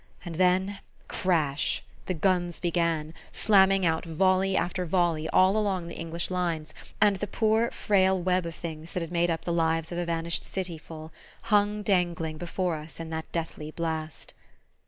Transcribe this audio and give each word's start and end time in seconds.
And 0.25 0.33
then 0.33 0.79
crash! 1.07 1.83
the 2.07 2.15
guns 2.15 2.59
began, 2.59 3.13
slamming 3.31 3.85
out 3.85 4.03
volley 4.03 4.57
after 4.57 4.83
volley 4.83 5.29
all 5.29 5.55
along 5.55 5.85
the 5.85 5.95
English 5.95 6.31
lines, 6.31 6.73
and 6.99 7.17
the 7.17 7.27
poor 7.27 7.69
frail 7.69 8.19
web 8.19 8.47
of 8.47 8.55
things 8.55 8.93
that 8.93 9.01
had 9.01 9.11
made 9.11 9.29
up 9.29 9.45
the 9.45 9.53
lives 9.53 9.91
of 9.91 9.99
a 9.99 10.05
vanished 10.05 10.43
city 10.43 10.79
full 10.79 11.11
hung 11.53 11.83
dangling 11.83 12.39
before 12.39 12.77
us 12.77 12.99
in 12.99 13.11
that 13.11 13.31
deathly 13.31 13.69
blast. 13.69 14.33